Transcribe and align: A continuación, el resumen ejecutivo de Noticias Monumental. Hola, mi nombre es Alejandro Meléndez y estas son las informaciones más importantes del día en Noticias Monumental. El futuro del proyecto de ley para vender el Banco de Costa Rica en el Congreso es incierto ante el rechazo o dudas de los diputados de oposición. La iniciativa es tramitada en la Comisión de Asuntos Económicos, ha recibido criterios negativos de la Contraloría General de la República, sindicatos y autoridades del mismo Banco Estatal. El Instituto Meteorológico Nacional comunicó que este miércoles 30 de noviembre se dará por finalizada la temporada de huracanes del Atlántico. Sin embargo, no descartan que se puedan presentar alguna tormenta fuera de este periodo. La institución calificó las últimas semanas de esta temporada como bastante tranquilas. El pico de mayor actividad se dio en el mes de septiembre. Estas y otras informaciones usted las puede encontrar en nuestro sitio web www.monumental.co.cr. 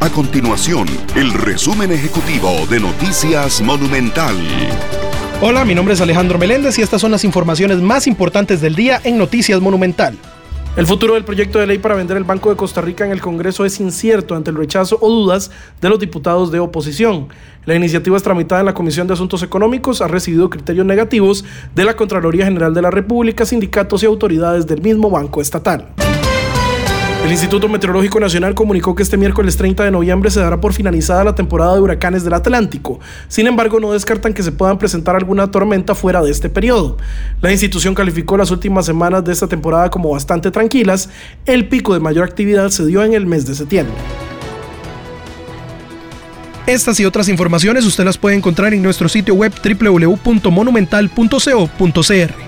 A 0.00 0.08
continuación, 0.10 0.86
el 1.16 1.32
resumen 1.32 1.90
ejecutivo 1.90 2.64
de 2.70 2.78
Noticias 2.78 3.60
Monumental. 3.60 4.36
Hola, 5.40 5.64
mi 5.64 5.74
nombre 5.74 5.94
es 5.94 6.00
Alejandro 6.00 6.38
Meléndez 6.38 6.78
y 6.78 6.82
estas 6.82 7.00
son 7.00 7.10
las 7.10 7.24
informaciones 7.24 7.78
más 7.78 8.06
importantes 8.06 8.60
del 8.60 8.76
día 8.76 9.00
en 9.02 9.18
Noticias 9.18 9.60
Monumental. 9.60 10.16
El 10.76 10.86
futuro 10.86 11.14
del 11.14 11.24
proyecto 11.24 11.58
de 11.58 11.66
ley 11.66 11.78
para 11.78 11.96
vender 11.96 12.16
el 12.16 12.22
Banco 12.22 12.48
de 12.48 12.54
Costa 12.54 12.80
Rica 12.80 13.04
en 13.04 13.10
el 13.10 13.20
Congreso 13.20 13.64
es 13.64 13.80
incierto 13.80 14.36
ante 14.36 14.50
el 14.50 14.56
rechazo 14.56 14.98
o 15.00 15.10
dudas 15.10 15.50
de 15.80 15.88
los 15.88 15.98
diputados 15.98 16.52
de 16.52 16.60
oposición. 16.60 17.26
La 17.64 17.74
iniciativa 17.74 18.16
es 18.16 18.22
tramitada 18.22 18.60
en 18.60 18.66
la 18.66 18.74
Comisión 18.74 19.08
de 19.08 19.14
Asuntos 19.14 19.42
Económicos, 19.42 20.00
ha 20.00 20.06
recibido 20.06 20.48
criterios 20.48 20.86
negativos 20.86 21.44
de 21.74 21.84
la 21.84 21.96
Contraloría 21.96 22.44
General 22.44 22.72
de 22.72 22.82
la 22.82 22.92
República, 22.92 23.44
sindicatos 23.44 24.04
y 24.04 24.06
autoridades 24.06 24.68
del 24.68 24.80
mismo 24.80 25.10
Banco 25.10 25.40
Estatal. 25.40 25.88
El 27.24 27.32
Instituto 27.32 27.68
Meteorológico 27.68 28.20
Nacional 28.20 28.54
comunicó 28.54 28.94
que 28.94 29.02
este 29.02 29.18
miércoles 29.18 29.56
30 29.56 29.84
de 29.84 29.90
noviembre 29.90 30.30
se 30.30 30.38
dará 30.40 30.60
por 30.60 30.72
finalizada 30.72 31.24
la 31.24 31.34
temporada 31.34 31.74
de 31.74 31.80
huracanes 31.80 32.22
del 32.24 32.32
Atlántico. 32.32 33.00
Sin 33.28 33.46
embargo, 33.46 33.80
no 33.80 33.92
descartan 33.92 34.32
que 34.32 34.42
se 34.42 34.52
puedan 34.52 34.78
presentar 34.78 35.14
alguna 35.14 35.50
tormenta 35.50 35.94
fuera 35.94 36.22
de 36.22 36.30
este 36.30 36.48
periodo. 36.48 36.96
La 37.42 37.52
institución 37.52 37.94
calificó 37.94 38.38
las 38.38 38.50
últimas 38.50 38.86
semanas 38.86 39.24
de 39.24 39.32
esta 39.32 39.46
temporada 39.46 39.90
como 39.90 40.10
bastante 40.10 40.50
tranquilas. 40.50 41.10
El 41.44 41.68
pico 41.68 41.92
de 41.92 42.00
mayor 42.00 42.24
actividad 42.24 42.70
se 42.70 42.86
dio 42.86 43.04
en 43.04 43.12
el 43.12 43.26
mes 43.26 43.46
de 43.46 43.54
septiembre. 43.54 43.94
Estas 46.66 46.98
y 47.00 47.04
otras 47.04 47.28
informaciones 47.28 47.84
usted 47.84 48.04
las 48.04 48.16
puede 48.18 48.36
encontrar 48.36 48.72
en 48.74 48.82
nuestro 48.82 49.08
sitio 49.08 49.34
web 49.34 49.52
www.monumental.co.cr. 49.62 52.47